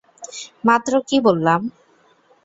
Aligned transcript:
মাত্র 0.67 0.91
কী 1.07 1.17
বললাম? 1.27 1.61